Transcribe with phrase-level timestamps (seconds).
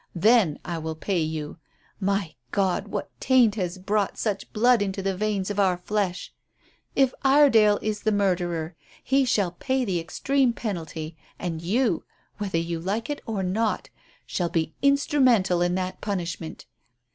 [0.15, 1.59] Then I will pay you.
[1.99, 6.33] My God, what taint has brought such blood into the veins of our flesh?
[6.95, 12.03] If Iredale is the murderer he shall pay the extreme penalty, and you
[12.39, 13.91] whether you like it or not
[14.25, 16.65] shall be instrumental in that punishment.